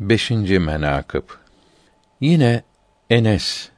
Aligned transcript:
5. 0.00 0.30
menakıb 0.30 1.22
Yine 2.20 2.62
Enes 3.10 3.68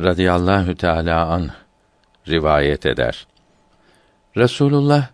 radıyallahu 0.00 0.74
teala 0.74 1.26
an 1.26 1.50
rivayet 2.28 2.86
eder. 2.86 3.26
Resulullah 4.36 5.08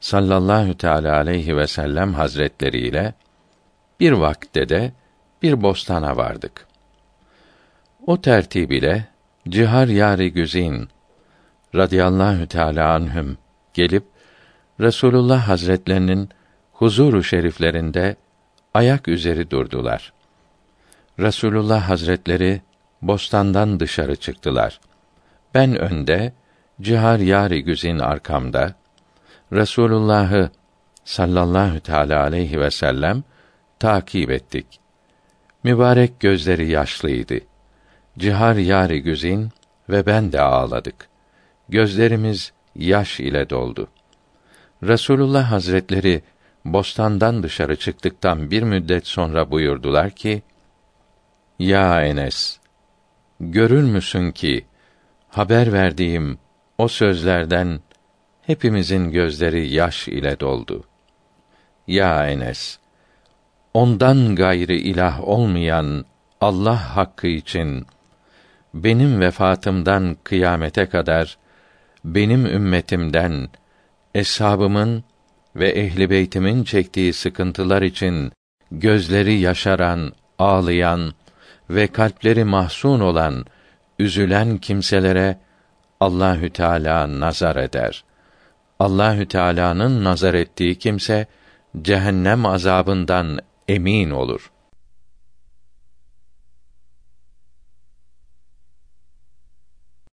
sallallahu 0.00 0.76
teala 0.78 1.16
aleyhi 1.16 1.56
ve 1.56 1.66
sellem 1.66 2.14
hazretleri 2.14 2.78
ile 2.78 3.14
bir 4.00 4.12
vakte 4.12 4.68
de 4.68 4.92
bir 5.42 5.62
bostana 5.62 6.16
vardık. 6.16 6.66
O 8.06 8.20
tertib 8.20 8.70
ile 8.70 9.04
Cihar 9.48 9.88
Yari 9.88 10.32
Güzin 10.32 10.88
radıyallahu 11.74 12.46
teala 12.46 12.92
anhüm 12.92 13.38
gelip 13.74 14.04
Resulullah 14.80 15.48
Hazretlerinin 15.48 16.28
huzuru 16.72 17.24
şeriflerinde 17.24 18.16
ayak 18.74 19.08
üzeri 19.08 19.50
durdular. 19.50 20.12
Resulullah 21.18 21.88
Hazretleri 21.88 22.62
bostandan 23.02 23.80
dışarı 23.80 24.16
çıktılar. 24.16 24.80
Ben 25.54 25.76
önde, 25.76 26.32
Cihar 26.80 27.18
Yari 27.18 27.64
Güzin 27.64 27.98
arkamda, 27.98 28.74
Resulullah'ı 29.52 30.50
sallallahu 31.04 31.80
teala 31.80 32.22
aleyhi 32.22 32.60
ve 32.60 32.70
sellem 32.70 33.24
takip 33.78 34.30
ettik. 34.30 34.66
Mübarek 35.64 36.20
gözleri 36.20 36.70
yaşlıydı. 36.70 37.40
Cihar 38.18 38.56
Yari 38.56 39.02
Güzin 39.02 39.48
ve 39.88 40.06
ben 40.06 40.32
de 40.32 40.40
ağladık. 40.40 41.08
Gözlerimiz 41.68 42.52
yaş 42.76 43.20
ile 43.20 43.50
doldu. 43.50 43.88
Resulullah 44.82 45.50
Hazretleri 45.50 46.22
bostandan 46.72 47.42
dışarı 47.42 47.76
çıktıktan 47.76 48.50
bir 48.50 48.62
müddet 48.62 49.06
sonra 49.06 49.50
buyurdular 49.50 50.10
ki: 50.10 50.42
Ya 51.58 52.02
Enes, 52.02 52.58
görür 53.40 53.82
müsün 53.82 54.30
ki 54.30 54.66
haber 55.28 55.72
verdiğim 55.72 56.38
o 56.78 56.88
sözlerden 56.88 57.80
hepimizin 58.42 59.10
gözleri 59.10 59.68
yaş 59.68 60.08
ile 60.08 60.40
doldu. 60.40 60.84
Ya 61.86 62.28
Enes, 62.30 62.78
ondan 63.74 64.34
gayrı 64.34 64.74
ilah 64.74 65.28
olmayan 65.28 66.04
Allah 66.40 66.96
hakkı 66.96 67.26
için 67.26 67.86
benim 68.74 69.20
vefatımdan 69.20 70.16
kıyamete 70.24 70.86
kadar 70.86 71.38
benim 72.04 72.46
ümmetimden 72.46 73.48
eshabımın 74.14 75.04
ve 75.56 75.68
ehli 75.68 76.10
beytimin 76.10 76.64
çektiği 76.64 77.12
sıkıntılar 77.12 77.82
için 77.82 78.32
gözleri 78.72 79.38
yaşaran, 79.38 80.12
ağlayan 80.38 81.14
ve 81.70 81.86
kalpleri 81.86 82.44
mahzun 82.44 83.00
olan, 83.00 83.44
üzülen 83.98 84.58
kimselere 84.58 85.38
Allahü 86.00 86.50
Teala 86.50 87.20
nazar 87.20 87.56
eder. 87.56 88.04
Allahü 88.80 89.28
Teala'nın 89.28 90.04
nazar 90.04 90.34
ettiği 90.34 90.78
kimse 90.78 91.26
cehennem 91.82 92.46
azabından 92.46 93.38
emin 93.68 94.10
olur.'' 94.10 94.57